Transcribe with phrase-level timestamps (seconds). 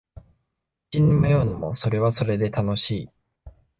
[0.91, 3.09] 道に迷うのもそれはそれで楽しい